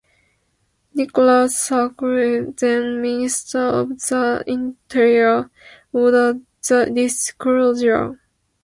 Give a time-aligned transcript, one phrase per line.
[0.95, 5.51] Nicolas Sarkozy, then Minister of the Interior,
[5.93, 8.17] ordered its closure.